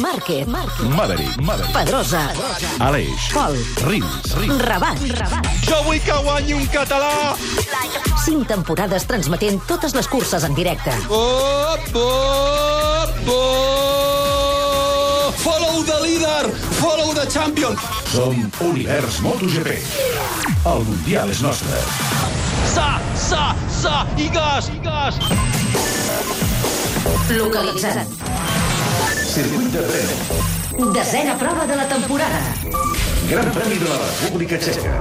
[0.00, 0.88] Márquez, Márquez.
[0.88, 1.72] Maverick, Maverick.
[1.72, 2.30] Pedrosa,
[2.78, 3.32] Aleix.
[3.32, 4.58] Pol, Rins, Rins.
[4.62, 4.98] Rabat.
[5.66, 7.34] Jo vull que guanyi un català.
[8.24, 10.92] Cinc temporades transmetent totes les curses en directe.
[11.08, 15.32] Oh, oh, oh.
[15.42, 16.48] Follow the leader,
[16.78, 17.76] follow the champion.
[18.12, 19.76] Som Univers MotoGP.
[20.64, 21.82] El Mundial és nostre.
[22.72, 25.18] Sa, sa, sa, i gas, i gas.
[27.32, 28.51] Localitzat.
[29.32, 30.92] Circuit de Brno.
[30.92, 32.38] Desena prova de la temporada.
[33.30, 34.92] Gran Premi de la República Txeca.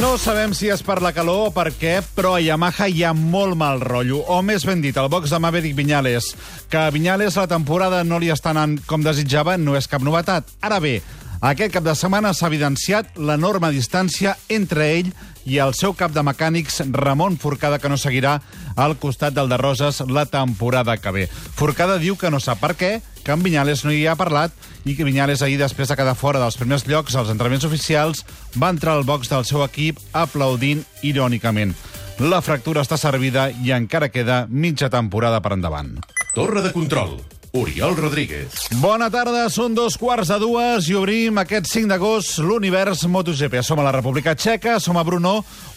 [0.00, 3.14] No sabem si és per la calor o per què, però a Yamaha hi ha
[3.14, 4.24] molt mal rotllo.
[4.26, 6.34] O més ben dit, el box de Maverick Viñales.
[6.66, 10.50] Que a Viñales la temporada no li està anant com desitjava no és cap novetat.
[10.66, 10.98] Ara bé,
[11.42, 15.08] aquest cap de setmana s'ha evidenciat l'enorme distància entre ell
[15.42, 18.36] i el seu cap de mecànics, Ramon Forcada, que no seguirà
[18.78, 21.24] al costat del de Roses la temporada que ve.
[21.26, 22.92] Forcada diu que no sap per què,
[23.26, 24.54] que en Viñales no hi ha parlat
[24.86, 28.22] i que Viñales ahir, després de quedar fora dels primers llocs als entrenaments oficials,
[28.54, 31.74] va entrar al box del seu equip aplaudint irònicament.
[32.22, 35.96] La fractura està servida i encara queda mitja temporada per endavant.
[36.36, 37.18] Torre de control.
[37.52, 38.48] Oriol Rodríguez.
[38.80, 43.60] Bona tarda, són dos quarts de dues i obrim aquest 5 d'agost l'univers MotoGP.
[43.60, 45.34] Som a la República Txeca, som a Brno,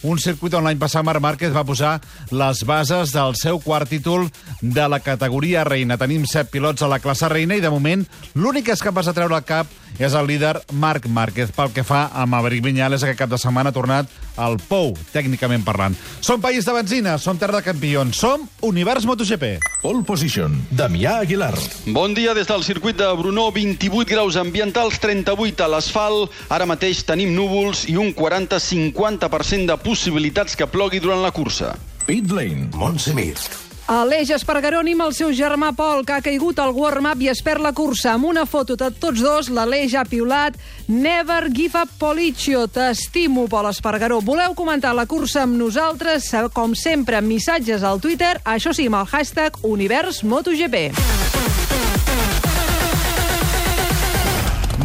[0.07, 1.97] un circuit on l'any passat Marc Márquez va posar
[2.31, 4.29] les bases del seu quart títol
[4.61, 5.99] de la categoria reina.
[5.99, 8.07] Tenim set pilots a la classe reina i, de moment,
[8.39, 9.67] l'únic que és capaç de treure el cap
[9.99, 11.51] és el líder Marc Márquez.
[11.55, 15.63] Pel que fa a Maverick Viñales, aquest cap de setmana ha tornat al pou, tècnicament
[15.67, 15.95] parlant.
[16.23, 19.57] Som país de benzina, som terra de campions, som univers MotoGP.
[19.83, 20.55] Pole position.
[20.71, 21.55] Damià Aguilar.
[21.85, 26.33] Bon dia des del circuit de Brunó, 28 graus ambientals, 38 a l'asfalt.
[26.49, 31.75] Ara mateix tenim núvols i un 40-50% de possibilitats que plogui durant la cursa.
[32.05, 32.69] Pit Lane.
[32.73, 33.37] Montsemir.
[33.85, 37.61] Aleix Espargaroni amb el seu germà Pol, que ha caigut al warm-up i es perd
[37.61, 38.15] la cursa.
[38.15, 40.57] Amb una foto de tots dos, l'Aleix ha piulat
[40.89, 42.65] Never give up Policio.
[42.65, 44.23] T'estimo, Pol Espargaró.
[44.25, 46.31] Voleu comentar la cursa amb nosaltres?
[46.53, 51.44] Com sempre, missatges al Twitter, això sí, amb el hashtag UniversMotoGP.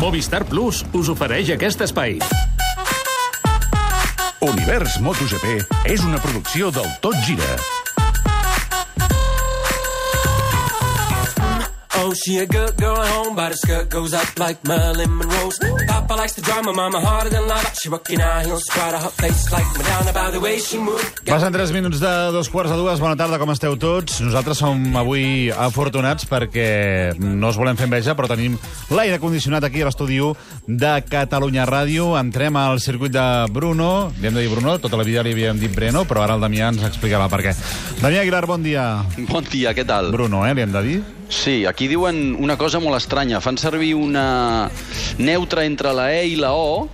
[0.01, 2.17] Movistar Plus us ofereix aquest espai.
[4.41, 5.61] Univers MotoGP
[5.93, 7.51] és una producció del Tot Gira.
[12.11, 15.57] Oh, she a good girl at home, but her skirt goes up like Marilyn Monroe's.
[15.87, 17.71] Papa likes the drama, mama harder than lava.
[17.79, 20.99] She rocking high heels, proud of her face like Madonna by the way she move.
[21.25, 22.99] Passen 3 minuts de dos quarts de dues.
[22.99, 24.19] Bona tarda, com esteu tots?
[24.27, 28.59] Nosaltres som avui afortunats perquè no us volem fer enveja, però tenim
[28.91, 32.17] l'aire condicionat aquí a l'estudi 1 de Catalunya Ràdio.
[32.19, 34.11] Entrem al circuit de Bruno.
[34.19, 36.43] Li hem de dir Bruno, tota la vida li havíem dit Breno, però ara el
[36.43, 37.55] Damià ens explicarà per què.
[38.03, 38.91] Damià Aguilar, bon dia.
[39.31, 40.11] Bon dia, què tal?
[40.11, 41.01] Bruno, eh, li hem de dir?
[41.31, 43.41] Sí, aquí diuen una cosa molt estranya.
[43.45, 44.71] Fan servir una
[45.21, 46.89] neutra entre la E i la O,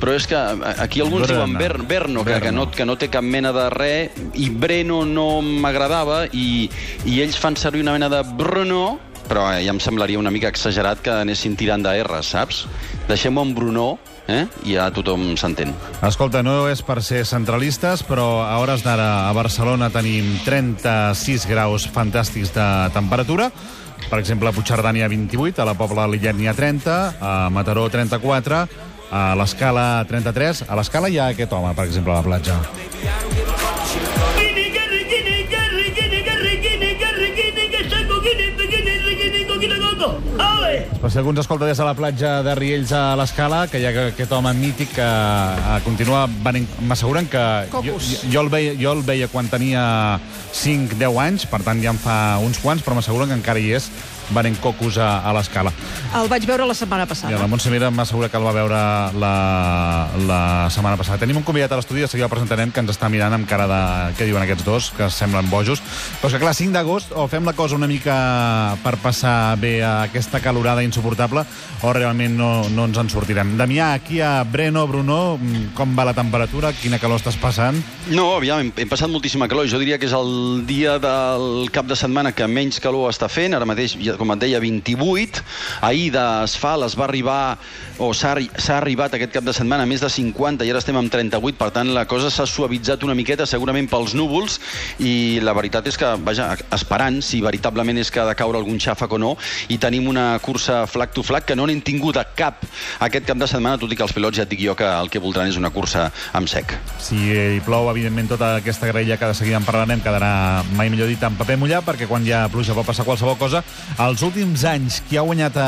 [0.00, 0.36] però és que
[0.80, 1.36] aquí alguns Brno.
[1.36, 5.04] diuen Ber Berno, que, que, no, que no té cap mena de res, i Breno
[5.04, 6.68] no m'agradava, i,
[7.04, 8.98] i ells fan servir una mena de Bruno,
[9.28, 12.64] però eh, ja em semblaria una mica exagerat que anessin tirant de R, saps?
[13.08, 13.90] Deixem-ho en Bruno,
[14.26, 14.46] eh?
[14.64, 15.74] i ja tothom s'entén.
[16.06, 21.86] Escolta, no és per ser centralistes, però a hores d'ara a Barcelona tenim 36 graus
[21.92, 22.66] fantàstics de
[22.96, 23.50] temperatura.
[24.08, 27.34] Per exemple, a Puigcerdà n'hi ha 28, a la Pobla Lillet n'hi ha 30, a
[27.52, 28.62] Mataró 34,
[29.10, 30.64] a l'Escala 33.
[30.68, 33.39] A l'Escala hi ha aquest home, per exemple, a la platja.
[41.00, 43.86] Per si algú ens escolta des de la platja de Riells a l'Escala, que hi
[43.88, 46.66] ha aquest home mític que eh, continua venint...
[46.84, 47.44] M'asseguren que...
[47.72, 49.82] Jo, jo, el veia, jo el veia quan tenia
[50.52, 53.88] 5-10 anys, per tant ja en fa uns quants, però m'asseguren que encara hi és
[54.34, 55.72] venent cocos a, a l'Escala.
[56.16, 57.36] El vaig veure la setmana passada.
[57.38, 58.80] la Montse Mira m'assegura que el va veure
[59.20, 59.34] la,
[60.26, 61.18] la setmana passada.
[61.22, 63.66] Tenim un convidat a l'estudi, de seguida el presentarem, que ens està mirant amb cara
[63.70, 63.80] de...
[64.18, 65.80] Què diuen aquests dos, que semblen bojos.
[66.20, 68.16] Però és que, clar, 5 d'agost, o fem la cosa una mica
[68.84, 71.44] per passar bé a aquesta calorada insuportable
[71.82, 73.54] o realment no, no ens en sortirem.
[73.58, 75.38] Damià, aquí a Breno, Bruno,
[75.76, 76.72] com va la temperatura?
[76.76, 77.78] Quina calor estàs passant?
[78.10, 79.68] No, aviam, hem, hem passat moltíssima calor.
[79.70, 83.54] Jo diria que és el dia del cap de setmana que menys calor està fent.
[83.56, 85.40] Ara mateix, ja- com et deia, 28.
[85.86, 87.40] Ahir d'asfalt es va arribar,
[87.98, 90.78] o s'ha arri- s'ha arribat aquest cap de setmana a més de 50 i ara
[90.82, 91.56] estem amb 38.
[91.58, 94.58] Per tant, la cosa s'ha suavitzat una miqueta, segurament pels núvols,
[95.00, 98.78] i la veritat és que, vaja, esperant si veritablement és que ha de caure algun
[98.80, 99.32] xàfec o no,
[99.72, 102.64] i tenim una cursa flag to flag que no n'hem tingut a cap
[103.00, 105.08] aquest cap de setmana, tot i que els pilots ja et dic jo que el
[105.10, 106.74] que voldran és una cursa amb sec.
[107.00, 111.08] Si hi plou, evidentment, tota aquesta graella que de seguida en parlarem quedarà, mai millor
[111.10, 113.62] dit, en paper mullat, perquè quan hi ha pluja pot passar qualsevol cosa.
[114.00, 115.64] Els últims anys, qui ha guanyat eh,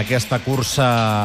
[0.00, 0.84] aquesta cursa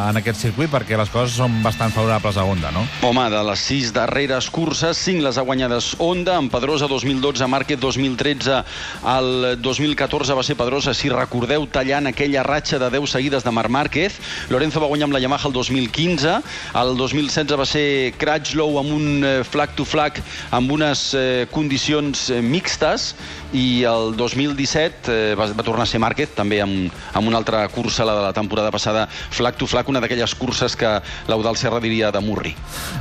[0.10, 0.68] en aquest circuit?
[0.68, 2.82] Perquè les coses són bastant favorables a Honda, no?
[3.08, 7.80] Home, de les sis darreres curses, cinc les ha guanyades Honda, en Pedrosa 2012, Márquez
[7.80, 8.58] 2013,
[9.14, 9.30] el
[9.64, 14.20] 2014 va ser Pedrosa, si recordeu, tallant aquella ratxa de 10 seguides de Marc Márquez.
[14.52, 16.36] Lorenzo va guanyar amb la Yamaha el 2015,
[16.84, 17.88] el 2016 va ser
[18.20, 20.20] Crutchlow amb un eh, flag to flag
[20.52, 23.14] amb unes eh, condicions mixtes
[23.56, 27.68] i el 2017 eh, va, va tornar a ser Márquez, també amb, amb una altra
[27.70, 30.90] cursa, la de la temporada passada, flag to flag, una d'aquelles curses que
[31.30, 32.56] l'Eudal Serra diria de Murri.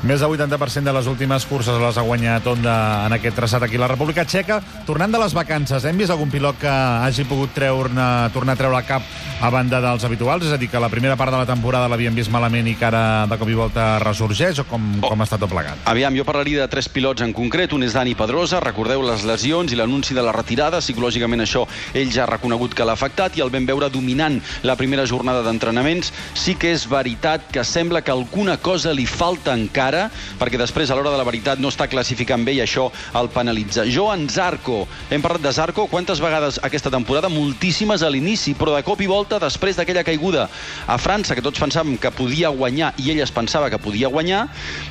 [0.05, 3.79] Més del 80% de les últimes curses les ha guanyat Honda en aquest traçat aquí
[3.81, 4.61] la República Txeca.
[4.87, 7.91] Tornant de les vacances, hem vist algun pilot que hagi pogut treure,
[8.35, 9.03] tornar a treure el cap
[9.41, 10.45] a banda dels habituals?
[10.45, 12.85] És a dir, que la primera part de la temporada l'havien vist malament i que
[12.85, 15.09] ara de cop i volta ressorgeix o com, Oh.
[15.09, 15.79] com ha estat tot plegat?
[15.87, 17.73] Aviam, jo parlaria de tres pilots en concret.
[17.73, 20.81] Un és Dani Pedrosa, recordeu les lesions i l'anunci de la retirada.
[20.81, 24.76] Psicològicament això ell ja ha reconegut que l'ha afectat i el vam veure dominant la
[24.76, 26.12] primera jornada d'entrenaments.
[26.35, 30.08] Sí que és veritat que sembla que alguna cosa li falta encara,
[30.40, 32.88] perquè després a l'hora de la veritat no està classificant bé i això
[33.19, 33.87] el penalitza.
[33.88, 37.31] Joan Zarco, hem parlat de Zarco quantes vegades aquesta temporada?
[37.32, 40.49] Moltíssimes a l'inici, però de cop i volta, després d'aquella caiguda
[40.87, 44.46] a França, que tots pensàvem que podia guanyar i ell es pensava que podia guanyar,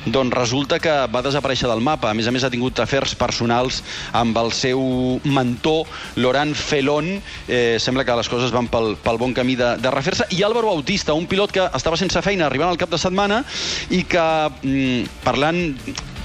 [0.06, 2.10] doncs resulta que va desaparèixer del mapa.
[2.10, 3.82] A més a més, ha tingut afers personals
[4.16, 4.80] amb el seu
[5.24, 5.84] mentor,
[6.16, 7.18] Laurent Felon.
[7.48, 10.28] Eh, sembla que les coses van pel, pel bon camí de, de refer-se.
[10.34, 13.42] I Álvaro Bautista, un pilot que estava sense feina arribant al cap de setmana
[13.90, 14.28] i que,
[14.62, 15.60] mm, parlant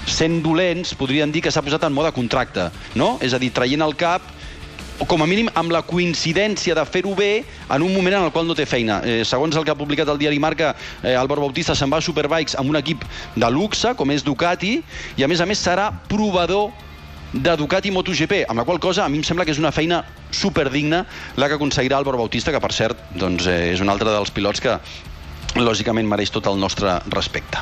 [0.06, 3.18] sent dolents, podrien dir que s'ha posat en mode contracte, no?
[3.24, 4.22] És a dir, traient el cap
[4.98, 8.32] o com a mínim amb la coincidència de fer-ho bé en un moment en el
[8.32, 9.00] qual no té feina.
[9.02, 12.04] Eh, segons el que ha publicat el diari Marca, eh, Álvaro Bautista se'n va a
[12.04, 13.02] Superbikes amb un equip
[13.34, 14.76] de luxe, com és Ducati,
[15.16, 16.70] i a més a més serà provador
[17.34, 20.04] de Ducati MotoGP, amb la qual cosa a mi em sembla que és una feina
[20.30, 21.02] superdigna
[21.36, 24.62] la que aconseguirà Álvaro Bautista, que per cert doncs, eh, és un altre dels pilots
[24.62, 24.76] que
[25.62, 27.60] lògicament mereix tot el nostre respecte.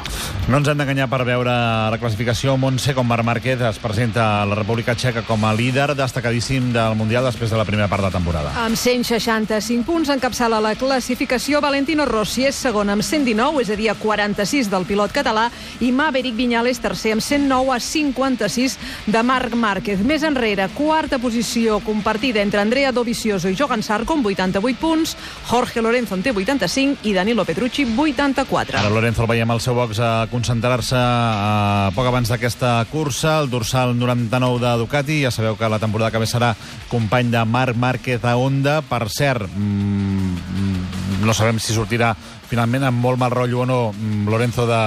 [0.49, 1.53] No ens hem d'enganyar per veure
[1.93, 2.57] la classificació.
[2.57, 6.97] Montse, com Marc Márquez, es presenta a la República Txeca com a líder destacadíssim del
[6.97, 8.55] Mundial després de la primera part de la temporada.
[8.65, 13.91] Amb 165 punts encapçala la classificació Valentino Rossi és segon amb 119, és a dir,
[13.93, 15.49] a 46 del pilot català,
[15.81, 18.79] i Maverick Viñales tercer amb 109 a 56
[19.13, 20.01] de Marc Márquez.
[20.01, 25.17] Més enrere, quarta posició compartida entre Andrea Dovizioso i Jogan Sarko amb 88 punts,
[25.51, 28.79] Jorge Lorenzo en té 85 i Danilo Petrucci 84.
[28.79, 33.51] Ara Lorenzo el veiem al seu box a concentrar-se eh, poc abans d'aquesta cursa, el
[33.51, 36.53] dorsal 99 de Ducati, ja sabeu que la temporada que ve serà
[36.91, 42.15] company de Marc Márquez a Honda, per cert, mm, no sabem si sortirà
[42.51, 44.83] finalment amb molt mal rotllo o no mm, Lorenzo de,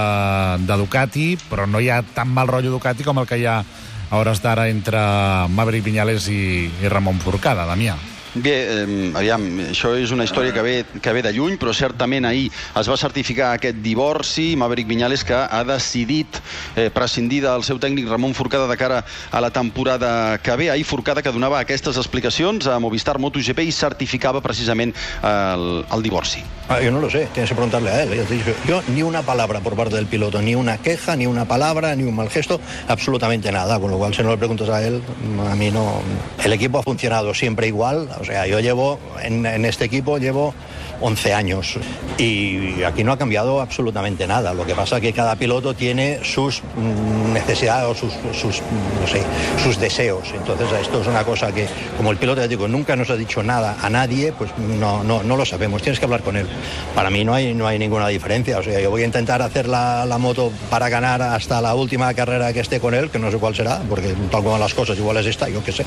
[0.66, 3.60] de Ducati, però no hi ha tan mal rotllo Ducati com el que hi ha
[4.06, 5.00] a hores d'ara entre
[5.50, 7.96] Maverick Viñales i, i Ramon Forcada, Damià.
[8.36, 12.26] Bé, eh, aviam, això és una història que ve, que ve de lluny, però certament
[12.28, 16.36] ahir es va certificar aquest divorci, Maverick Viñales que ha decidit
[16.76, 20.70] eh, prescindir del seu tècnic Ramon Forcada de cara a la temporada que ve.
[20.70, 26.04] Ahir Forcada que donava aquestes explicacions a Movistar MotoGP i certificava precisament eh, el, el
[26.04, 26.44] divorci.
[26.68, 28.10] Ah, yo no lo sé, tienes que preguntarle a él.
[28.10, 31.26] Te he dicho, Yo ni una palabra por parte del piloto, ni una queja, ni
[31.26, 33.78] una palabra, ni un mal gesto, absolutamente nada.
[33.78, 35.00] Con lo cual, si no le preguntas a él,
[35.48, 36.00] a mí no.
[36.42, 38.08] El equipo ha funcionado siempre igual.
[38.26, 40.54] Sea, yo llevo en, este equipo llevo
[41.00, 41.78] 11 años
[42.18, 44.54] y aquí no ha cambiado absolutamente nada.
[44.54, 48.62] Lo que pasa es que cada piloto tiene sus mm, necesidades o sus,
[49.62, 50.32] sus, deseos.
[50.34, 51.66] Entonces, esto es una cosa que,
[51.96, 55.22] como el piloto, ya digo, nunca nos ha dicho nada a nadie, pues no, no,
[55.22, 55.82] no lo sabemos.
[55.82, 56.46] Tienes que hablar con él.
[56.94, 58.58] Para mí no hay, no hay ninguna diferencia.
[58.58, 62.52] O sea, yo voy a intentar hacer la, moto para ganar hasta la última carrera
[62.52, 65.18] que esté con él, que no sé cuál será, porque tal como las cosas, igual
[65.18, 65.84] es esta, yo qué sé.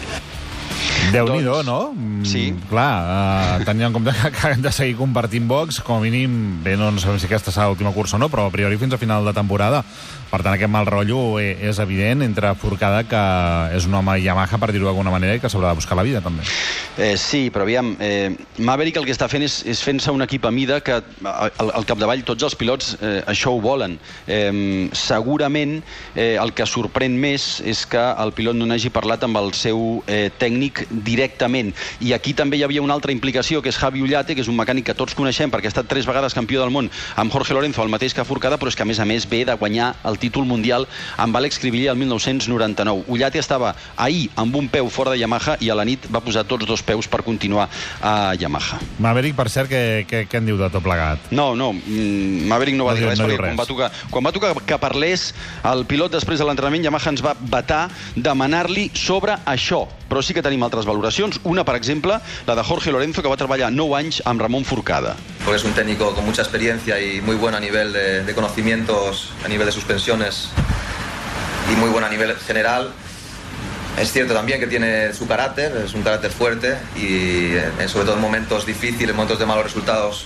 [1.11, 1.93] Déu-n'hi-do, Doncs- no?
[1.93, 2.53] Mm, Sí.
[2.69, 6.61] Clar, uh, tenint en compte que, que hem de seguir compartint box, com a mínim,
[6.63, 8.93] bé, no, no sabem si aquesta serà l'última cursa o no, però a priori fins
[8.93, 9.83] a final de temporada.
[10.29, 13.21] Per tant, aquest mal rotllo e- és evident entre Forcada, que
[13.77, 16.21] és un home Yamaha, per dir-ho d'alguna manera, i que s'haurà de buscar la vida,
[16.21, 16.43] també.
[16.99, 20.45] Eh, sí, però aviam, eh, Maverick el que està fent és, és fent-se un equip
[20.45, 23.97] a mida que al, al capdavall tots els pilots eh, això ho volen.
[24.27, 25.79] Eh, segurament
[26.15, 30.03] eh, el que sorprèn més és que el pilot no n'hagi parlat amb el seu
[30.05, 31.73] eh, tècnic directament.
[32.01, 34.57] I aquí també hi havia una altra implicació, que és Javi Ullate, que és un
[34.57, 37.83] mecànic que tots coneixem perquè ha estat tres vegades campió del món amb Jorge Lorenzo,
[37.83, 40.17] el mateix que Forcada, però és que a més a més ve de guanyar el
[40.19, 40.87] títol mundial
[41.17, 43.03] amb Alex Cribillé el 1999.
[43.07, 46.43] Ullate estava ahir amb un peu fora de Yamaha i a la nit va posar
[46.47, 47.69] tots dos peus per continuar
[48.01, 48.79] a Yamaha.
[48.99, 51.29] Maverick, per cert, què, què, què en diu de tot plegat?
[51.31, 53.59] No, no, mm, Maverick no va No dir res, no perquè quan res.
[53.59, 57.35] va, tocar, quan va tocar que parlés el pilot després de l'entrenament, Yamaha ens va
[57.39, 59.85] vetar demanar-li sobre això.
[60.09, 61.39] Però sí que tenim altres valoracions.
[61.43, 65.15] Una, per exemple, la de Jorge Lorenzo, que va treballar 9 anys amb Ramon Forcada.
[65.49, 69.47] porque es un técnico con mucha experiencia y muy bueno a nivel de, conocimientos, a
[69.47, 70.49] nivel de suspensiones
[71.73, 72.91] y muy bueno a nivel general.
[73.97, 78.15] Es cierto también que tiene su carácter, es un carácter fuerte y eh, sobre todo
[78.15, 80.25] en momentos difíciles, en momentos de malos resultados,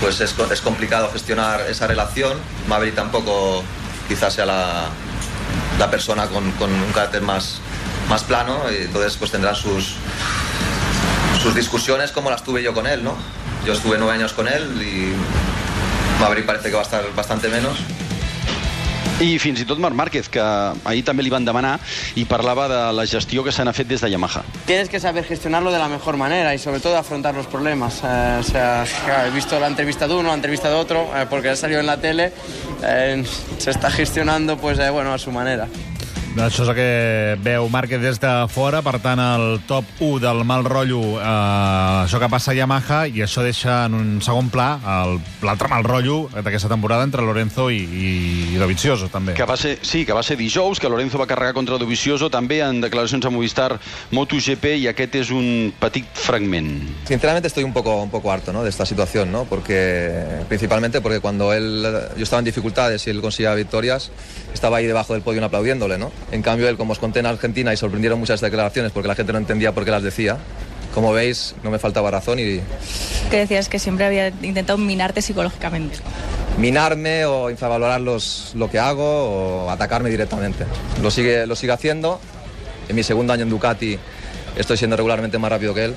[0.00, 2.38] pues es, es complicado gestionar esa relación.
[2.66, 3.62] Maverick tampoco
[4.08, 4.88] quizás sea la,
[5.78, 7.60] la persona con un carácter más,
[8.10, 9.94] más plano y entonces pues tendrán sus,
[11.40, 13.14] sus discusiones como las tuve yo con él, ¿no?
[13.64, 17.78] Yo estuve nueve años con él y Maverick parece que va a estar bastante menos.
[19.20, 21.74] I fins i tot Marc Márquez, que ahir també li van demanar
[22.16, 24.40] i parlava de la gestió que se n'ha fet des de Yamaha.
[24.64, 28.00] Tienes que saber gestionarlo de la mejor manera y sobre todo afrontar los problemas.
[28.02, 28.86] Eh, o sea,
[29.26, 31.86] he visto la entrevista de uno, la entrevista de otro, eh, porque ha salido en
[31.86, 32.32] la tele,
[32.82, 33.22] eh,
[33.58, 35.68] se está gestionando pues eh, bueno, a su manera.
[36.38, 40.44] Això és el que veu Márquez des de fora, per tant, el top 1 del
[40.46, 44.78] mal rotllo, eh, això que passa a Yamaha, i això deixa en un segon pla
[45.02, 49.34] el- l'altre mal rotllo d'aquesta temporada entre Lorenzo i, i, i Dovizioso, també.
[49.34, 52.60] Que va ser, sí, que va ser dijous, que Lorenzo va carregar contra Dovizioso, també
[52.62, 53.80] en declaracions a Movistar
[54.12, 56.70] MotoGP, i aquest és un petit fragment.
[57.08, 58.62] Sinceramente estoy un poco, un poco harto ¿no?
[58.62, 59.44] de esta situación, ¿no?
[59.46, 61.82] porque, principalmente porque cuando él,
[62.16, 64.12] yo estaba en dificultades y él conseguía victorias,
[64.54, 65.98] estaba ahí debajo del podio aplaudiéndole.
[65.98, 66.12] ¿no?
[66.32, 69.32] En cambio, él, como os conté en Argentina y sorprendieron muchas declaraciones porque la gente
[69.32, 70.36] no entendía por qué las decía,
[70.94, 72.60] como veis, no me faltaba razón y
[73.30, 75.98] que decías que siempre había intentado minarte psicológicamente.
[76.58, 80.64] minarme o infravalorar los, lo que hago o atacarme directamente.
[81.02, 82.20] Lo sigue, lo sigue haciendo.
[82.88, 83.98] En mi segundo año en Ducati
[84.56, 85.94] estoy siendo regularmente más rápido que él.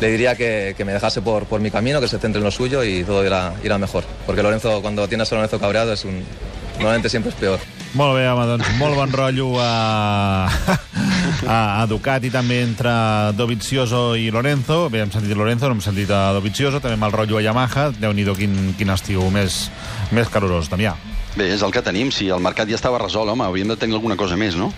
[0.00, 2.50] Le diría que, que me dejase por, por mi camino, que se centre en lo
[2.50, 4.04] suyo y todo irá, irá mejor.
[4.26, 6.24] Porque Lorenzo, cuando tienes a Lorenzo cabreado, es un,
[6.78, 7.60] normalmente siempre es peor.
[7.92, 10.48] Molt bé, home, doncs molt bon rotllo a,
[11.44, 12.92] a, a Ducati, també entre
[13.36, 14.86] Dovizioso i Lorenzo.
[14.88, 17.90] Bé, hem sentit Lorenzo, no hem sentit a Dovizioso, també mal rotllo a Yamaha.
[18.00, 19.66] Déu-n'hi-do quin, quin estiu més,
[20.08, 20.94] més calorós, Damià.
[21.36, 22.08] Bé, és el que tenim.
[22.16, 24.70] Si el mercat ja estava resolt, home, hauríem de tenir alguna cosa més, no?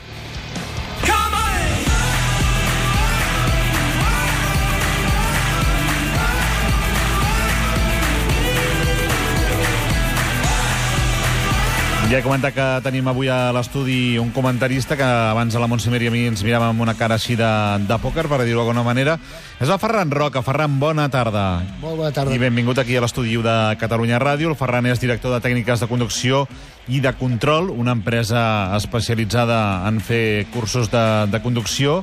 [12.05, 16.03] Ja he comentat que tenim avui a l'estudi un comentarista que abans a la Montsemer
[16.05, 17.49] i a mi ens miràvem amb una cara així de,
[17.89, 19.15] de pòquer, per dir-ho d'alguna manera.
[19.57, 20.43] És el Ferran Roca.
[20.45, 21.65] Ferran, bona tarda.
[21.81, 22.35] Molt bona tarda.
[22.37, 24.53] I benvingut aquí a l'estudi de Catalunya Ràdio.
[24.53, 26.45] El Ferran és director de tècniques de conducció
[26.93, 28.45] i de control, una empresa
[28.77, 32.03] especialitzada en fer cursos de, de conducció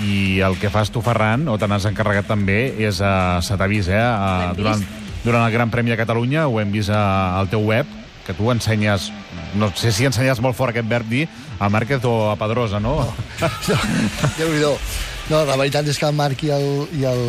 [0.00, 3.68] i el que fas tu, Ferran, o te n'has encarregat també, és a se t'ha
[3.68, 4.00] vist, eh?
[4.00, 4.82] A, durant,
[5.28, 7.86] durant el Gran Premi de Catalunya, ho hem vist a, al teu web,
[8.26, 9.10] que tu ensenyes,
[9.54, 11.26] no sé si ensenyes molt fort aquest verb dir,
[11.58, 12.98] a Márquez o a Pedrosa, no?
[14.38, 14.74] Déu-n'hi-do.
[15.30, 16.66] No, la veritat és que el Marc i el,
[16.98, 17.22] i el,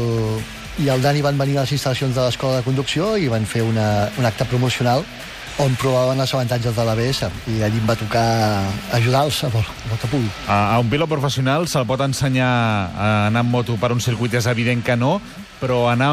[0.83, 3.63] i el Dani van venir a les instal·lacions de l'escola de conducció i van fer
[3.65, 5.05] una, un acte promocional
[5.63, 8.25] on provaven els avantatges de l'ABS i allí em va tocar
[8.97, 10.29] ajudar-los a molt que pugui.
[10.45, 12.49] A, a un pilot professional se'l pot ensenyar
[12.93, 15.17] a anar en moto per un circuit, és evident que no,
[15.61, 16.11] però anar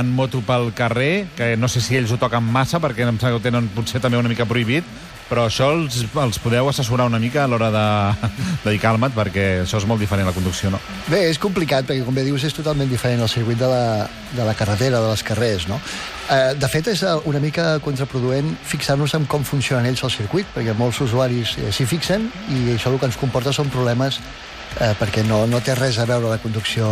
[0.00, 3.32] en moto pel carrer, que no sé si ells ho toquen massa, perquè em sembla
[3.32, 4.84] que ho tenen potser també una mica prohibit,
[5.32, 7.86] però això els, els podeu assessorar una mica a l'hora de,
[8.66, 10.80] de dir calma't, perquè això és molt diferent la conducció, no?
[11.08, 14.44] Bé, és complicat, perquè com bé dius és totalment diferent el circuit de la, de
[14.44, 15.80] la carretera, de les carrers, no?
[16.28, 20.48] Eh, de fet, és eh, una mica contraproduent fixar-nos en com funcionen ells al circuit,
[20.52, 24.20] perquè molts usuaris eh, s'hi fixen i això el que ens comporta són problemes
[24.80, 26.88] eh, perquè no, no té res a veure la conducció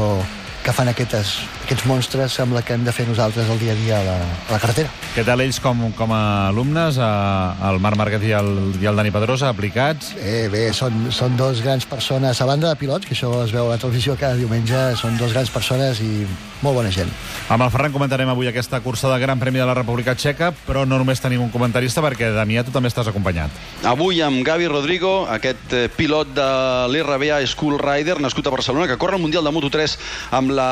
[0.64, 1.38] que fan aquestes,
[1.70, 4.56] aquests monstres sembla que hem de fer nosaltres el dia a dia a la, a
[4.56, 4.90] la carretera.
[5.14, 8.50] Què tal ells com, com a alumnes, eh, el Marc Márquez i el,
[8.82, 10.10] i el Dani Pedrosa, aplicats?
[10.18, 13.68] Bé, bé, són, són dos grans persones, a banda de pilots, que això es veu
[13.68, 16.26] a la televisió cada diumenge, són dos grans persones i
[16.60, 17.10] molt bona gent.
[17.48, 20.82] Amb el Ferran comentarem avui aquesta cursa del Gran Premi de la República Txeca, però
[20.84, 23.54] no només tenim un comentarista, perquè, Damià, tu també estàs acompanyat.
[23.86, 26.50] Avui amb Gavi Rodrigo, aquest eh, pilot de
[26.90, 29.96] l'RBA School Rider, nascut a Barcelona, que corre el Mundial de Moto3
[30.36, 30.70] amb la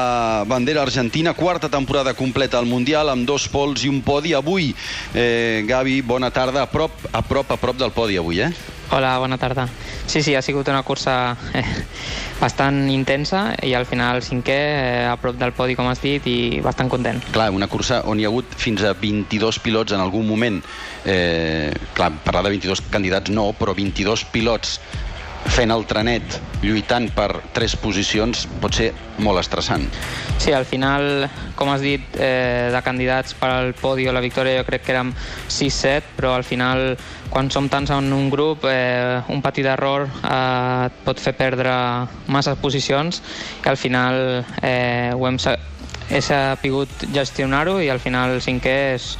[0.50, 4.32] bandera argentina, quarta temporada completa al Mundial, amb dos pols i un podi.
[4.34, 4.72] Avui,
[5.14, 8.50] eh, Gavi, bona tarda, a prop, a prop, a prop del podi avui, eh?
[8.90, 9.68] Hola, bona tarda.
[10.06, 11.64] Sí, sí, ha sigut una cursa eh,
[12.40, 16.62] bastant intensa i al final cinquè, eh, a prop del podi, com has dit, i
[16.64, 17.20] bastant content.
[17.34, 20.62] Clar, una cursa on hi ha hagut fins a 22 pilots en algun moment.
[21.04, 24.78] Eh, clar, parlar de 22 candidats no, però 22 pilots
[25.46, 28.90] fent el trenet, lluitant per tres posicions, pot ser
[29.22, 29.86] molt estressant.
[30.38, 31.28] Sí, al final,
[31.58, 34.92] com has dit, eh, de candidats per al podi o la victòria jo crec que
[34.94, 35.12] érem
[35.48, 36.96] 6-7, però al final,
[37.30, 41.72] quan som tants en un grup, eh, un petit error eh, pot fer perdre
[42.26, 43.22] massa posicions
[43.64, 45.38] i al final eh, ho hem,
[46.10, 49.10] he sabut gestionar-ho i al final el cinquè és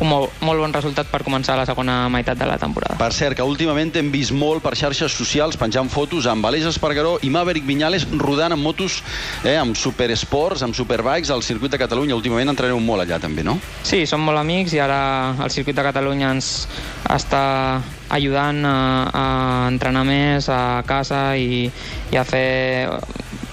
[0.00, 2.98] un molt, molt bon resultat per començar la segona meitat de la temporada.
[3.00, 7.16] Per cert, que últimament hem vist molt per xarxes socials penjant fotos amb Aleix Espargaró
[7.26, 9.00] i Maverick Viñales rodant amb motos,
[9.42, 12.16] eh, amb superesports, amb superbikes al circuit de Catalunya.
[12.16, 13.58] Últimament entreneu molt allà també, no?
[13.82, 16.66] Sí, som molt amics i ara el circuit de Catalunya ens
[17.10, 18.76] està ajudant a,
[19.10, 19.24] a
[19.70, 21.66] entrenar més a casa i,
[22.12, 22.86] i a fer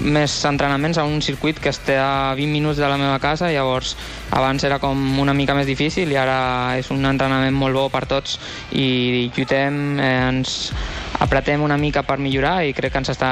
[0.03, 3.95] més entrenaments a un circuit que està a 20 minuts de la meva casa, llavors
[4.31, 8.05] abans era com una mica més difícil i ara és un entrenament molt bo per
[8.12, 8.38] tots
[8.72, 10.74] i lluitem, eh, ens
[11.23, 13.29] apretem una mica per millorar i crec que ens està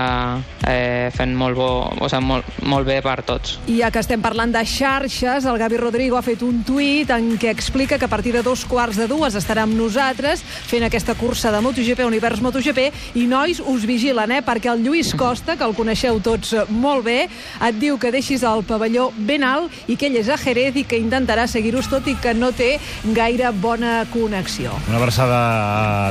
[0.67, 1.67] eh, fent molt, bo,
[1.99, 3.57] o sigui, molt, molt bé per tots.
[3.67, 7.33] I ja que estem parlant de xarxes, el Gavi Rodrigo ha fet un tuit en
[7.41, 11.15] què explica que a partir de dos quarts de dues estarà amb nosaltres fent aquesta
[11.19, 12.85] cursa de MotoGP, Univers MotoGP,
[13.19, 14.41] i nois, us vigilen, eh?
[14.45, 17.25] perquè el Lluís Costa, que el coneixeu tots molt bé,
[17.67, 20.85] et diu que deixis el pavelló ben alt i que ell és a Jerez i
[20.87, 22.77] que intentarà seguir-us tot i que no té
[23.15, 24.71] gaire bona connexió.
[24.87, 25.41] Una abraçada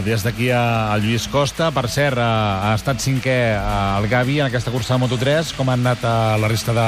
[0.01, 1.70] eh, des d'aquí a- Lluís Costa.
[1.71, 5.53] Per cert, eh, ha estat cinquè eh, el Gavi en aquesta cursa de Moto3.
[5.57, 6.87] Com ha anat eh, la resta de,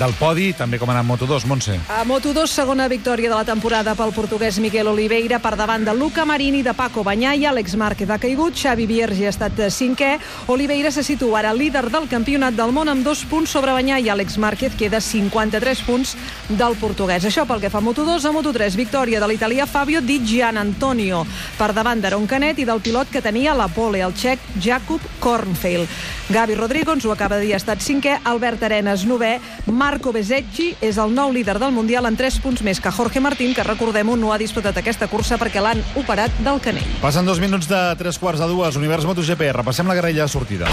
[0.00, 0.50] del podi?
[0.58, 1.76] També com ha anat Moto2, Montse?
[1.94, 6.24] A Moto2, segona victòria de la temporada pel portuguès Miquel Oliveira per davant de Luca
[6.26, 8.58] Marini, de Paco Banyà i Àlex Márquez ha caigut.
[8.58, 10.16] Xavi Vierge ha estat cinquè.
[10.50, 14.10] Oliveira se situa ara líder del campionat del món amb dos punts sobre Banyà i
[14.10, 16.16] Àlex Márquez queda 53 punts
[16.48, 17.24] del portuguès.
[17.28, 18.26] Això pel que fa a Moto2.
[18.26, 21.24] A Moto3, victòria de l'italià Fabio Di Gian Antonio
[21.58, 25.86] per davant d'Aaron Canet i del pilot que tenia la pole, el txec Jakub Kornfeil.
[26.30, 30.70] Gavi Rodrigo ens ho acaba de dir, ha estat cinquè, Albert Arenas novè, Marco Besecchi
[30.80, 34.14] és el nou líder del Mundial en 3 punts més que Jorge Martín, que recordem-ho,
[34.16, 36.86] no ha disputat aquesta cursa perquè l'han operat del canell.
[37.02, 38.78] Passen dos minuts de tres quarts de dues.
[38.78, 39.50] Univers MotoGP.
[39.56, 40.70] Repassem la grella de sortida.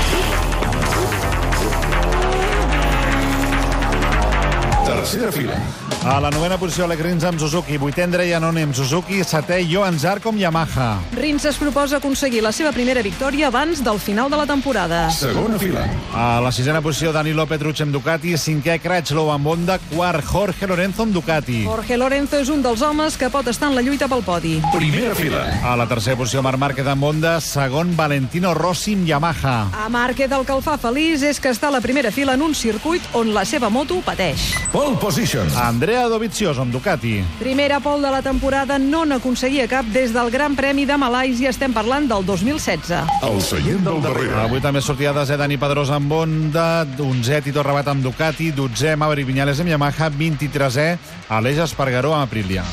[4.85, 5.86] Tercera fila.
[6.05, 7.75] A la novena posició, Alec Rins amb Suzuki.
[7.81, 9.17] Vuitè, Andrea Iannone amb Suzuki.
[9.27, 11.01] Setè, Johan Zarco amb Yamaha.
[11.17, 15.09] Rins es proposa aconseguir la seva primera victòria abans del final de la temporada.
[15.11, 15.83] Segona fila.
[16.15, 18.37] A la sisena posició, Danilo Petrucci amb Ducati.
[18.39, 19.79] Cinquè, Cratchlow amb Honda.
[19.89, 21.65] Quart, Jorge Lorenzo amb Ducati.
[21.65, 24.61] Jorge Lorenzo és un dels homes que pot estar en la lluita pel podi.
[24.71, 25.43] Primera fila.
[25.65, 27.41] A la tercera posició, Marc Márquez amb Honda.
[27.41, 29.57] Segon, Valentino Rossi amb Yamaha.
[29.83, 32.47] A Márquez el que el fa feliç és que està a la primera fila en
[32.47, 34.53] un circuit on la seva moto pateix.
[34.71, 35.51] Pole position.
[35.57, 37.23] Andrea Dovizioso amb Ducati.
[37.39, 41.49] Primera pol de la temporada no n'aconseguia cap des del Gran Premi de Malàisia.
[41.49, 42.93] Estem parlant del 2016.
[43.25, 44.37] El seient del darrere.
[44.43, 49.31] Avui també sortia desè Dani Pedrosa amb Honda, 11è Tito Rabat amb Ducati, 12è Maverick
[49.31, 50.87] Viñales amb Yamaha, 23è
[51.33, 52.63] Aleix Espargaró amb Aprilia.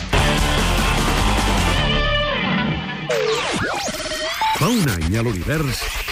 [4.61, 6.04] Fa un any a l'univers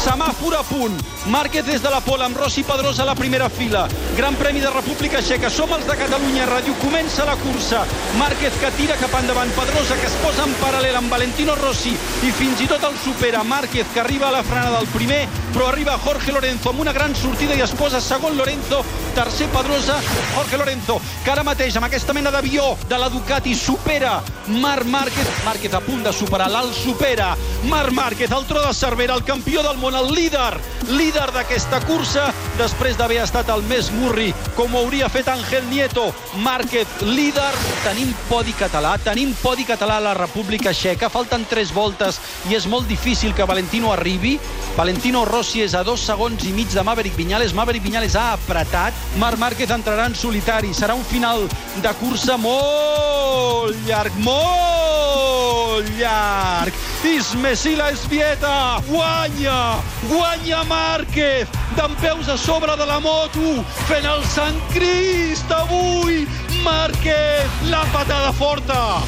[0.00, 0.96] Semàfor a punt.
[1.26, 3.86] Márquez des de la Pola amb Rossi Pedrosa a la primera fila.
[4.16, 5.50] Gran Premi de República Txeca.
[5.52, 6.72] Som els de Catalunya Ràdio.
[6.80, 7.82] Comença la cursa.
[8.16, 9.52] Márquez que tira cap endavant.
[9.52, 13.42] Pedrosa que es posa en paral·lel amb Valentino Rossi i fins i tot el supera.
[13.44, 17.14] Márquez que arriba a la frena del primer, però arriba Jorge Lorenzo amb una gran
[17.14, 18.80] sortida i es posa segon Lorenzo,
[19.14, 20.00] tercer Pedrosa,
[20.34, 25.28] Jorge Lorenzo, que ara mateix amb aquesta mena d'avió de la Ducati supera Marc Márquez.
[25.44, 27.34] Márquez a punt de superar, l'alt supera.
[27.68, 30.58] Marc Márquez, el tro de Cervera, el campió del món món, el líder,
[30.90, 36.10] líder d'aquesta cursa, després d'haver estat el més murri, com ho hauria fet Ángel Nieto.
[36.44, 37.50] Márquez, líder,
[37.84, 42.66] tenim podi català, tenim podi català a la República Txeca, falten tres voltes i és
[42.70, 44.38] molt difícil que Valentino arribi.
[44.76, 48.94] Valentino Rossi és a dos segons i mig de Maverick Viñales, Maverick Viñales ha apretat,
[49.18, 51.48] Marc Márquez entrarà en solitari, serà un final
[51.82, 56.89] de cursa molt llarg, molt llarg.
[57.04, 64.58] Ismesila Esbieta guanya, guanya Márquez, d'en peus a sobre de la moto, fent el Sant
[64.74, 66.26] Crist avui,
[66.64, 69.00] Márquez, la patada forta.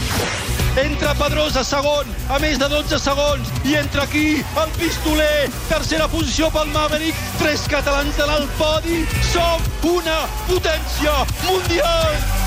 [0.80, 6.48] Entra Pedrosa segon, a més de 12 segons, i entra aquí el pistoler, tercera posició
[6.54, 9.02] pel Maverick, tres catalans de l'alt podi,
[9.34, 9.60] som
[9.98, 12.41] una potència mundial!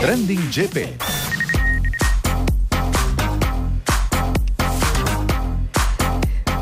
[0.00, 1.19] Trending GP.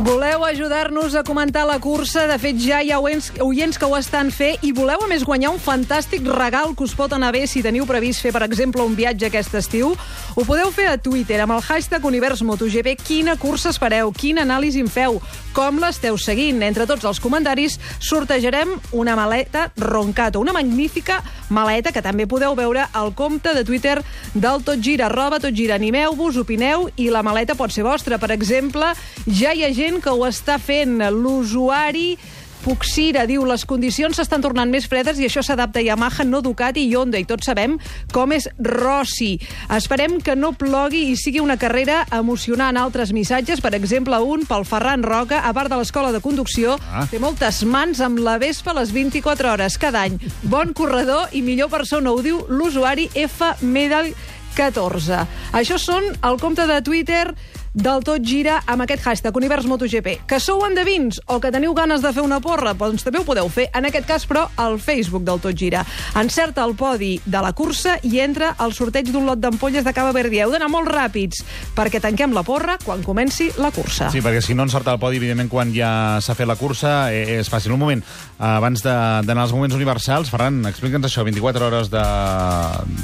[0.08, 2.22] Voleu ajudar-nos a comentar la cursa?
[2.26, 5.50] De fet, ja hi ha oients, que ho estan fer i voleu, a més, guanyar
[5.52, 8.96] un fantàstic regal que us pot anar bé si teniu previst fer, per exemple, un
[8.96, 9.92] viatge aquest estiu?
[10.32, 12.94] Ho podeu fer a Twitter amb el hashtag UniversMotoGP.
[13.04, 14.08] Quina cursa espereu?
[14.16, 15.18] Quina anàlisi en feu?
[15.52, 16.62] Com l'esteu seguint?
[16.64, 21.20] Entre tots els comentaris sortejarem una maleta Roncato, una magnífica
[21.52, 23.98] maleta que també podeu veure al compte de Twitter
[24.32, 25.76] del Tot Gira, arroba Tot Gira.
[25.76, 28.16] Animeu-vos, opineu i la maleta pot ser vostra.
[28.16, 28.94] Per exemple,
[29.28, 31.00] ja hi ha gent que ho està fent.
[31.14, 32.12] L'usuari
[32.58, 36.82] Puxira diu les condicions s'estan tornant més fredes i això s'adapta a Yamaha, no Ducati
[36.88, 37.76] i Honda i tots sabem
[38.12, 39.36] com és Rossi.
[39.74, 42.76] Esperem que no plogui i sigui una carrera emocionant.
[42.76, 47.06] Altres missatges, per exemple, un pel Ferran Roca, a part de l'escola de conducció, ah.
[47.10, 50.18] té moltes mans amb la Vespa a les 24 hores cada any.
[50.42, 54.10] Bon corredor i millor persona, ho diu l'usuari F Medal
[54.58, 55.22] 14.
[55.54, 57.28] Això són el compte de Twitter
[57.74, 60.26] del Tot Gira amb aquest hashtag Univers MotoGP.
[60.28, 63.48] Que sou endevins o que teniu ganes de fer una porra, doncs també ho podeu
[63.52, 65.84] fer, en aquest cas, però, al Facebook del Tot Gira.
[66.18, 70.12] Encerta el podi de la cursa i entra al sorteig d'un lot d'ampolles de cava
[70.16, 70.40] verdi.
[70.42, 71.44] Heu d'anar molt ràpids,
[71.76, 74.10] perquè tanquem la porra quan comenci la cursa.
[74.12, 75.90] Sí, perquè si no encerta el podi, evidentment, quan ja
[76.24, 77.74] s'ha fet la cursa, eh, és fàcil.
[77.76, 78.02] Un moment,
[78.38, 82.04] abans d'anar als moments universals, Ferran, explica'ns això, 24 hores de,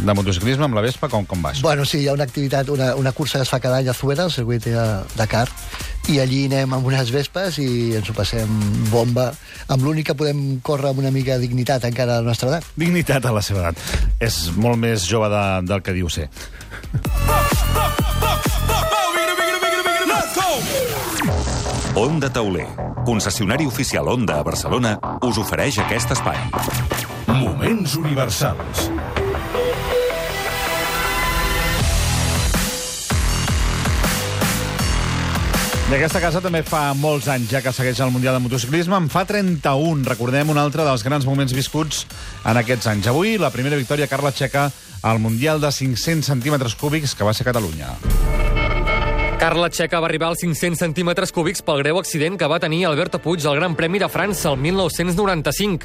[0.04, 1.66] de motociclisme amb la Vespa, com, com va això?
[1.66, 3.94] Bueno, sí, hi ha una activitat, una, una cursa que es fa cada any a
[3.94, 4.86] Zuera, al circuit de
[5.18, 5.48] Dakar,
[6.08, 8.50] i allí anem amb unes vespes i ens ho passem
[8.90, 9.30] bomba,
[9.72, 12.66] amb l'únic que podem córrer amb una mica de dignitat encara a la nostra edat.
[12.76, 13.80] Dignitat a la seva edat.
[14.20, 16.28] És molt més jove de, del que diu ser.
[21.94, 22.66] Onda Tauler,
[23.06, 26.40] concessionari oficial Onda a Barcelona, us ofereix aquest espai.
[27.30, 28.88] Moments universals.
[35.84, 38.96] I aquesta casa també fa molts anys ja que segueix el Mundial de Motociclisme.
[38.96, 42.06] En fa 31, recordem un altre dels grans moments viscuts
[42.40, 43.10] en aquests anys.
[43.12, 44.70] Avui, la primera victòria Carla Checa
[45.04, 47.92] al Mundial de 500 centímetres cúbics que va ser Catalunya.
[49.38, 53.20] Carla Checa va arribar als 500 centímetres cúbics pel greu accident que va tenir Alberto
[53.20, 55.84] Puig al Gran Premi de França el 1995.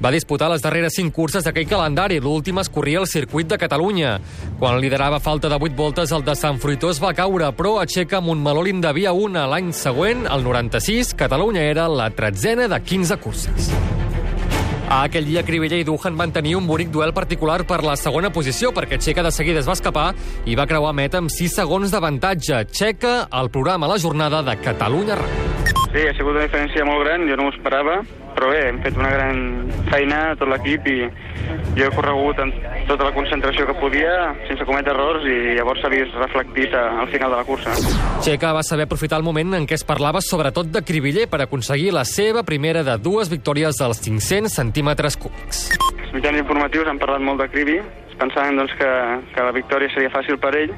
[0.00, 2.20] Va disputar les darreres cinc curses d'aquell calendari.
[2.24, 4.14] L'última es corria al circuit de Catalunya.
[4.58, 8.22] Quan liderava falta de 8 voltes, el de Sant Fruitós va caure, però a Checa
[8.24, 9.44] Montmeló li'n devia una.
[9.46, 13.68] L'any següent, el 96, Catalunya era la tretzena de 15 curses.
[14.90, 18.32] A aquell dia, Cribella i Duhan van tenir un bonic duel particular per la segona
[18.34, 20.08] posició, perquè Checa de seguida es va escapar
[20.48, 22.64] i va creuar meta amb 6 segons d'avantatge.
[22.72, 25.76] Checa, el programa La Jornada de Catalunya Ràdio.
[25.92, 28.00] Sí, ha sigut una diferència molt gran, jo no m'ho esperava,
[28.34, 29.38] però bé, hem fet una gran
[29.90, 30.98] feina, tot l'equip, i
[31.78, 32.56] jo he corregut amb
[32.88, 34.12] tota la concentració que podia,
[34.48, 37.74] sense cometre errors, i llavors s'ha vist reflectit al final de la cursa.
[38.24, 41.94] Checa va saber aprofitar el moment en què es parlava sobretot de Cribiller per aconseguir
[41.96, 45.66] la seva primera de dues victòries als 500 centímetres cúbics.
[46.04, 47.80] Els mitjans informatius han parlat molt de Cribi,
[48.20, 48.90] pensaven doncs, que,
[49.34, 50.72] que la victòria seria fàcil per ell,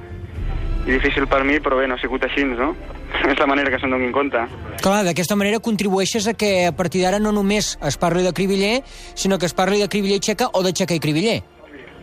[0.86, 2.72] i difícil per mi, però bé, no ha sigut així, no?
[3.32, 4.42] És la manera que se'n donin compte.
[4.82, 8.82] Clar, d'aquesta manera contribueixes a que a partir d'ara no només es parli de Cribiller,
[9.14, 11.42] sinó que es parli de Cribiller i Xeca o de Xeca i Cribiller.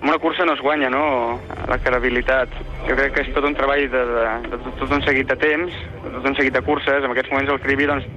[0.01, 2.53] Una cursa no es guanya, no?, la credibilitat.
[2.87, 5.35] Jo crec que és tot un treball de, de, de, de tot un seguit de
[5.35, 7.03] temps, de tot un seguit de curses.
[7.03, 8.07] En aquests moments el Cribi, doncs,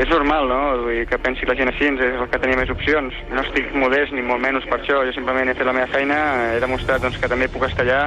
[0.00, 2.70] és normal, no?, Vull dir, que pensi la gent així, és el que tenia més
[2.70, 3.16] opcions.
[3.34, 6.20] No estic modest ni molt menys per això, jo simplement he fet la meva feina,
[6.54, 8.04] he demostrat doncs, que també puc estar allà,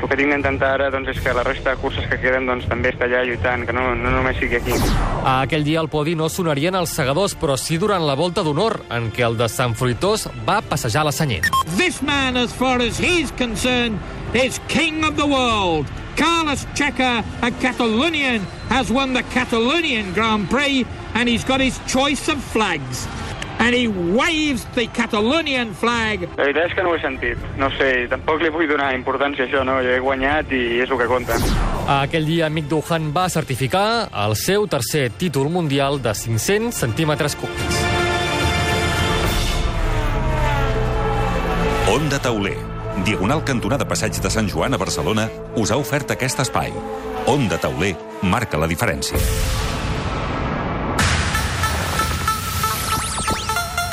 [0.00, 2.66] el que tinc d'intentar ara doncs, és que la resta de curses que queden doncs,
[2.70, 4.78] també està allà lluitant, que no, no només sigui aquí.
[5.22, 8.80] A aquell dia al podi no sonarien els segadors, però sí durant la volta d'honor,
[8.90, 11.52] en què el de Sant Fruitós va passejar la senyera.
[11.76, 14.00] This man, as far as he's concerned,
[14.34, 15.86] is king of the world.
[16.16, 22.28] Carlos Checa, a Catalonian, has won the Catalonian Grand Prix and he's got his choice
[22.28, 23.06] of flags.
[23.62, 26.24] And he waves the Catalonian flag.
[26.34, 27.38] La veritat és que no ho he sentit.
[27.60, 29.76] No sé, tampoc li vull donar importància a això, no?
[29.86, 31.38] Jo he guanyat i és el que compta.
[32.00, 37.78] Aquell dia, Mick Duhan va certificar el seu tercer títol mundial de 500 centímetres cúbics.
[41.92, 42.56] Onda Tauler,
[43.06, 46.74] diagonal cantonada Passeig de Sant Joan a Barcelona, us ha ofert aquest espai.
[47.30, 49.22] Onda Tauler marca la diferència.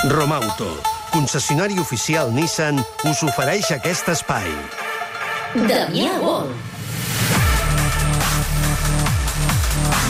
[0.08, 0.80] Romauto,
[1.12, 4.48] concessionari oficial Nissan, us ofereix aquest espai.
[5.68, 6.54] Damià Vol.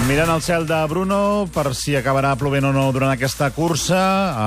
[0.06, 3.98] Mirant el cel de Bruno, per si acabarà plovent o no durant aquesta cursa.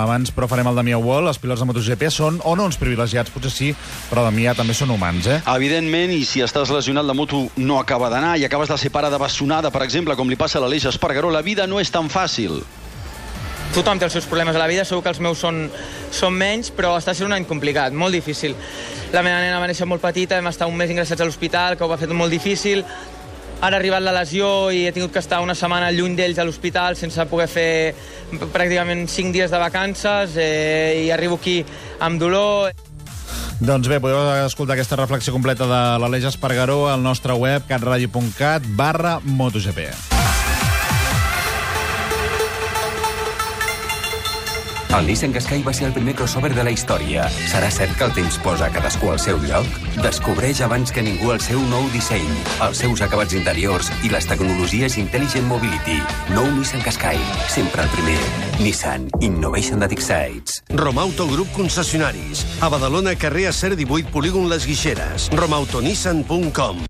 [0.04, 1.26] Abans, però, farem el Damià Wall.
[1.30, 3.72] Els pilots de MotoGP són o no uns privilegiats, potser sí,
[4.12, 5.40] però Damià també són humans, eh?
[5.56, 9.10] Evidentment, i si estàs lesionat, la moto no acaba d'anar i acabes de ser pare
[9.10, 12.06] de bessonada, per exemple, com li passa a l'Aleix Espargaró, la vida no és tan
[12.10, 12.60] fàcil.
[13.72, 15.62] Tothom té els seus problemes a la vida, segur que els meus són,
[16.12, 18.52] són menys, però està sent un any complicat, molt difícil.
[19.14, 21.86] La meva nena va néixer molt petita, hem estat un mes ingressats a l'hospital, que
[21.86, 22.84] ho va fer molt difícil.
[23.62, 26.44] Ara ha arribat la lesió i he tingut que estar una setmana lluny d'ells a
[26.44, 27.72] l'hospital sense poder fer
[28.42, 31.60] pràcticament 5 dies de vacances eh, i arribo aquí
[32.02, 32.74] amb dolor.
[33.62, 39.20] Doncs bé, podeu escoltar aquesta reflexió completa de l'Aleix Espargaró al nostre web catradio.cat barra
[39.22, 40.11] MotoGP.
[44.92, 47.24] El Nissan Qashqai va ser el primer crossover de la història.
[47.48, 49.64] Serà cert que el temps posa cadascú al seu lloc?
[50.04, 52.28] Descobreix abans que ningú el seu nou disseny,
[52.66, 55.96] els seus acabats interiors i les tecnologies Intelligent Mobility.
[56.36, 57.16] Nou Nissan Qashqai,
[57.48, 58.18] sempre el primer.
[58.60, 60.60] Nissan Innovation that excites.
[60.68, 62.44] Romauto Grup Concessionaris.
[62.60, 65.30] A Badalona, carrer Acer 18, polígon Les Guixeres.
[65.32, 66.84] romautonissan.com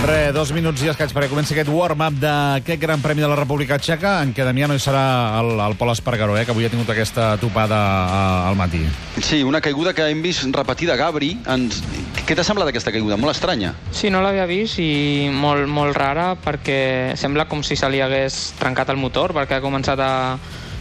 [0.00, 3.76] Re, dos minuts i escaig perquè comenci aquest warm-up d'aquest Gran Premi de la República
[3.76, 5.02] Txeca, en què Damià no hi serà
[5.42, 7.76] el, el Pol Espargaró, eh, que avui ha tingut aquesta topada
[8.08, 8.80] a, al matí.
[9.20, 10.96] Sí, una caiguda que hem vist repetida.
[10.96, 11.82] Gabri, ens...
[12.24, 13.20] què t'ha semblat aquesta caiguda?
[13.20, 13.74] Molt estranya.
[13.92, 18.40] Sí, no l'havia vist i molt, molt rara perquè sembla com si se li hagués
[18.56, 20.12] trencat el motor perquè ha començat a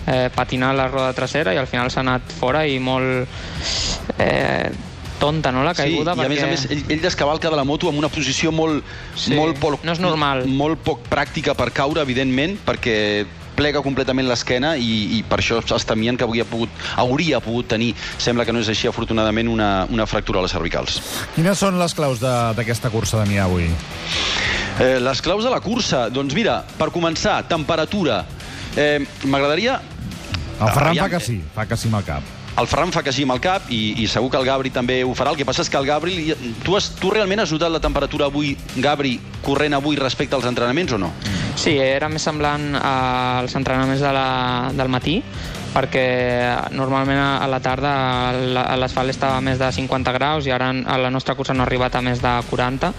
[0.08, 3.28] eh, patinar la roda trasera i al final s'ha anat fora i molt...
[4.16, 4.88] Eh,
[5.20, 6.16] tonta, no, la caiguda?
[6.16, 8.54] Sí, i a més a més, ell, ell descavalca de la moto amb una posició
[8.56, 8.88] molt...
[9.20, 10.46] Sí, molt poc, no és normal.
[10.48, 12.98] Molt poc pràctica per caure, evidentment, perquè
[13.60, 17.92] plega completament l'esquena i, i per això es temien que hauria pogut, hauria pogut tenir,
[18.22, 21.02] sembla que no és així, afortunadament, una, una fractura a les cervicals.
[21.36, 23.68] Quines són les claus d'aquesta cursa, Damià, avui?
[24.80, 26.08] Eh, les claus de la cursa?
[26.14, 28.24] Doncs mira, per començar, temperatura.
[28.80, 29.80] Eh, M'agradaria...
[30.60, 32.39] El Ferran fa que sí, fa que sí amb el cap.
[32.60, 34.98] El Ferran fa que sí amb el cap i, i segur que el Gabri també
[35.08, 35.32] ho farà.
[35.32, 36.16] El que passa és que el Gabri...
[36.66, 38.52] Tu, has, tu realment has notat la temperatura avui,
[38.84, 39.14] Gabri,
[39.46, 41.14] corrent avui respecte als entrenaments o no?
[41.60, 44.28] Sí, era més semblant als entrenaments de la,
[44.76, 45.22] del matí,
[45.74, 46.06] perquè
[46.76, 47.94] normalment a la tarda
[48.80, 51.68] l'asfalt estava a més de 50 graus i ara a la nostra cursa no ha
[51.70, 52.92] arribat a més de 40,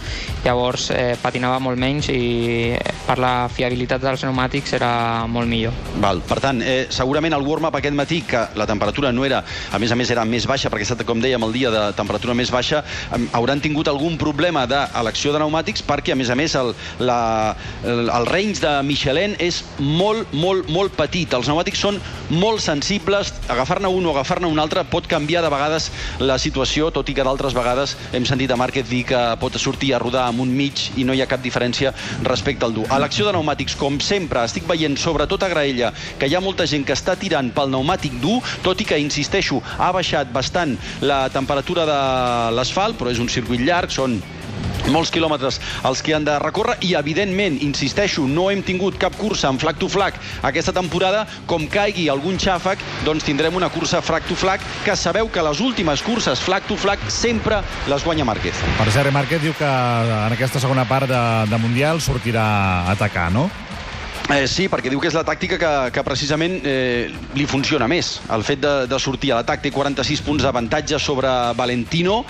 [0.44, 4.90] llavors eh, patinava molt menys i per la fiabilitat dels pneumàtics era
[5.30, 5.74] molt millor.
[6.02, 9.78] Val, per tant, eh, segurament el warm-up aquest matí, que la temperatura no era, a
[9.82, 12.52] més a més era més baixa, perquè estat, com dèiem, el dia de temperatura més
[12.54, 12.82] baixa,
[13.36, 17.20] hauran tingut algun problema d'elecció de pneumàtics perquè, a més a més, el, la,
[17.84, 21.32] el, el range de Michelin és molt, molt, molt petit.
[21.34, 25.90] Els pneumàtics són molt sensibles, agafar-ne un o agafar-ne un altre pot canviar de vegades
[26.22, 29.92] la situació, tot i que d'altres vegades hem sentit a Márquez dir que pot sortir
[29.94, 31.92] a rodar amb un mig i no hi ha cap diferència
[32.26, 32.86] respecte al dur.
[32.90, 36.66] A l'acció de pneumàtics, com sempre, estic veient sobretot a Graella que hi ha molta
[36.70, 41.24] gent que està tirant pel pneumàtic dur, tot i que, insisteixo, ha baixat bastant la
[41.34, 42.02] temperatura de
[42.56, 44.20] l'asfalt, però és un circuit llarg, són
[44.88, 49.50] molts quilòmetres els que han de recórrer i, evidentment, insisteixo, no hem tingut cap cursa
[49.50, 50.16] en flag to flag
[50.46, 51.26] aquesta temporada.
[51.50, 55.60] Com caigui algun xàfec, doncs tindrem una cursa flag to flag que sabeu que les
[55.60, 58.56] últimes curses flag to flag sempre les guanya Márquez.
[58.78, 63.30] Per cert, Márquez diu que en aquesta segona part de, de Mundial sortirà a atacar,
[63.34, 63.48] no?
[64.30, 68.12] Eh, sí, perquè diu que és la tàctica que, que precisament eh, li funciona més.
[68.30, 72.20] El fet de, de sortir a l'atac té 46 punts d'avantatge sobre Valentino,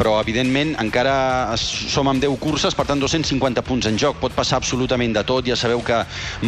[0.00, 4.16] però evidentment encara som amb 10 curses, per tant 250 punts en joc.
[4.22, 5.44] Pot passar absolutament de tot.
[5.44, 5.98] Ja sabeu que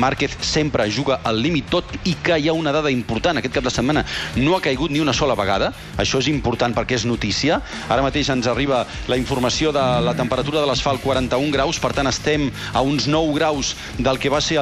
[0.01, 3.37] Márquez sempre juga al límit tot i que hi ha una dada important.
[3.37, 4.07] Aquest cap de setmana
[4.41, 5.75] no ha caigut ni una sola vegada.
[6.01, 7.61] Això és important perquè és notícia.
[7.93, 12.09] Ara mateix ens arriba la informació de la temperatura de l'asfalt 41 graus, per tant
[12.09, 14.57] estem a uns 9 graus del que va ser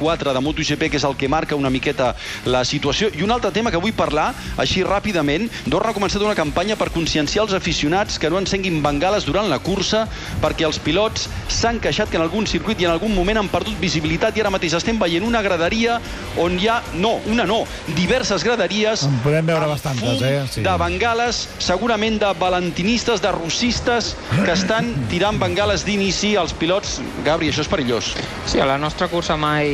[0.00, 2.14] l'FP4 de MotoGP, que és el que marca una miqueta
[2.46, 3.10] la situació.
[3.14, 6.90] I un altre tema que vull parlar, així ràpidament, Dorna ha començat una campanya per
[6.94, 10.04] conscienciar els aficionats que no encenguin bengales durant la cursa
[10.42, 13.78] perquè els pilots s'han queixat que en algun circuit i en algun moment han perdut
[13.80, 15.98] visibilitat i ara mateix estem veient una graderia
[16.40, 17.62] on hi ha, no, una no,
[17.96, 20.34] diverses graderies En podem veure bastantes, eh?
[20.50, 20.64] Sí.
[20.64, 26.98] de bengales, segurament de valentinistes, de russistes, que estan tirant bengales d'inici als pilots.
[27.26, 28.12] Gabri, això és perillós.
[28.50, 29.70] Sí, a la nostra cursa mai,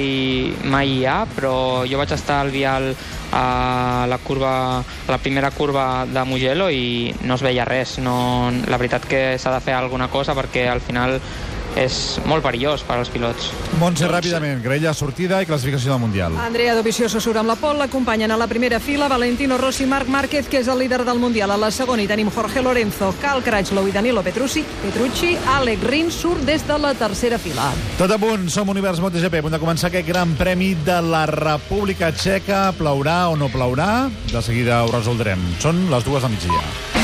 [0.65, 2.91] mai hi ha, però jo vaig estar al vial
[3.33, 7.99] a la curva, a la primera curva de Mugello i no es veia res.
[8.03, 11.19] No, la veritat que s'ha de fer alguna cosa perquè al final
[11.77, 13.51] és molt perillós per als pilots.
[13.81, 16.37] Montse, ràpidament, grella sortida i classificació del Mundial.
[16.41, 20.49] Andrea Dovizioso surt amb la pol, l'acompanyen a la primera fila Valentino Rossi, Marc Márquez,
[20.49, 21.51] que és el líder del Mundial.
[21.51, 24.65] A la segona hi tenim Jorge Lorenzo, Cal Crutchlow i Danilo Petrucci.
[24.83, 27.71] Petrucci, Alec Rins surt des de la tercera fila.
[27.99, 31.27] Tot a punt, som Univers MotoGP, a punt de començar aquest gran premi de la
[31.31, 32.71] República Txeca.
[32.79, 34.09] Plourà o no plourà?
[34.33, 35.43] De seguida ho resoldrem.
[35.63, 36.91] Són les dues de migdia.